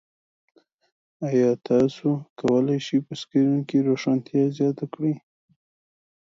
[1.27, 2.07] ایا تاسو
[2.39, 5.15] کولی شئ په سکرین کې روښانتیا زیاته کړئ؟